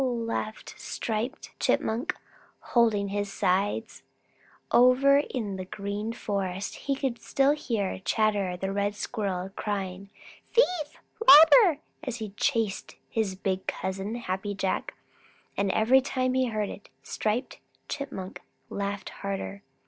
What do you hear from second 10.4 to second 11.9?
"Thief! Robber!"